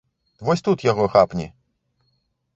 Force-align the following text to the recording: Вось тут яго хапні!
Вось 0.47 0.63
тут 0.67 0.85
яго 0.91 1.05
хапні! 1.17 1.47